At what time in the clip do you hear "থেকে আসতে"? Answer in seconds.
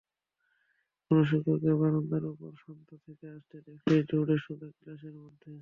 3.05-3.57